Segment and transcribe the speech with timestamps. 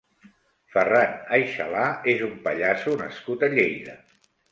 [0.75, 3.95] Ferran Aixalà és un pallasso nascut a Lleida.